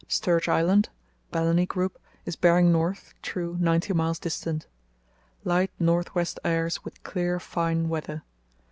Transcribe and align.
Sturge 0.07 0.49
Island 0.49 0.89
(Balleny 1.31 1.67
Group) 1.67 1.99
is 2.25 2.35
bearing 2.35 2.71
north 2.71 3.13
(true) 3.21 3.55
ninety 3.59 3.93
miles 3.93 4.17
distant. 4.17 4.65
Light 5.43 5.69
north 5.79 6.15
west 6.15 6.39
airs 6.43 6.83
with 6.83 7.03
clear, 7.03 7.39
fine 7.39 7.87
weather. 7.87 8.23